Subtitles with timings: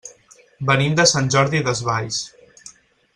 [0.69, 2.21] Venim de Sant Jordi Desvalls.